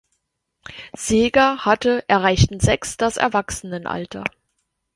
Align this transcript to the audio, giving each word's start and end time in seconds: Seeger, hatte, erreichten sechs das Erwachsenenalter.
Seeger, 0.93 1.63
hatte, 1.63 2.03
erreichten 2.09 2.59
sechs 2.59 2.97
das 2.97 3.17
Erwachsenenalter. 3.17 4.23